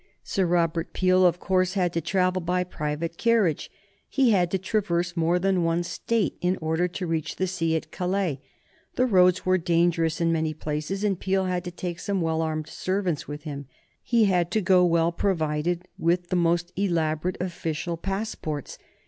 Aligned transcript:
Sir 0.23 0.47
Robert 0.47 0.93
Peel, 0.93 1.27
of 1.27 1.39
course, 1.39 1.73
had 1.75 1.93
to 1.93 2.01
travel 2.01 2.41
by 2.41 2.63
private 2.63 3.19
carriage. 3.19 3.69
He 4.09 4.31
had 4.31 4.49
to 4.49 4.57
traverse 4.57 5.15
more 5.15 5.37
than 5.37 5.63
one 5.63 5.83
State 5.83 6.39
in 6.41 6.57
order 6.59 6.87
to 6.87 7.05
reach 7.05 7.35
the 7.35 7.45
sea 7.45 7.75
at 7.75 7.91
Calais. 7.91 8.41
The 8.95 9.05
roads 9.05 9.45
were 9.45 9.59
dangerous 9.59 10.19
in 10.19 10.31
many 10.31 10.55
places, 10.55 11.03
and 11.03 11.19
Peel 11.19 11.45
had 11.45 11.63
to 11.65 11.71
take 11.71 11.99
some 11.99 12.19
well 12.19 12.41
armed 12.41 12.65
servants 12.67 13.27
with 13.27 13.43
him. 13.43 13.67
He 14.01 14.25
had 14.25 14.49
to 14.49 14.61
go 14.61 14.83
well 14.83 15.11
provided 15.11 15.87
with 15.99 16.29
the 16.29 16.35
most 16.35 16.73
elaborate 16.75 17.37
official 17.39 17.95
passports. 17.95 18.79